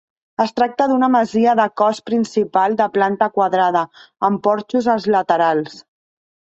[0.43, 3.87] Es tracta d'una masia de cos principal de planta quadrada,
[4.31, 5.83] amb porxos als laterals.